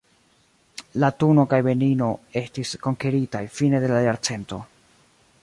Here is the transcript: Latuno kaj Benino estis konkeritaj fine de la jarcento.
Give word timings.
Latuno 1.03 1.43
kaj 1.51 1.59
Benino 1.67 2.07
estis 2.41 2.73
konkeritaj 2.87 3.43
fine 3.59 3.83
de 3.87 3.93
la 3.95 4.03
jarcento. 4.09 4.63